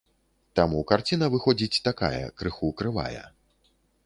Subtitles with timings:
[0.59, 3.23] Таму карціна выходзіць такая, крыху крывая.